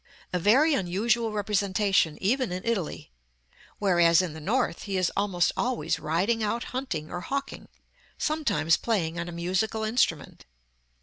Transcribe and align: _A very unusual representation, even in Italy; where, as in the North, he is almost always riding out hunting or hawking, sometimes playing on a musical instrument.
_A 0.33 0.39
very 0.39 0.73
unusual 0.73 1.31
representation, 1.31 2.17
even 2.19 2.51
in 2.51 2.63
Italy; 2.65 3.11
where, 3.77 3.99
as 3.99 4.19
in 4.19 4.33
the 4.33 4.39
North, 4.41 4.81
he 4.85 4.97
is 4.97 5.11
almost 5.15 5.51
always 5.55 5.99
riding 5.99 6.41
out 6.41 6.63
hunting 6.73 7.11
or 7.11 7.21
hawking, 7.21 7.67
sometimes 8.17 8.77
playing 8.77 9.19
on 9.19 9.29
a 9.29 9.31
musical 9.31 9.83
instrument. 9.83 10.47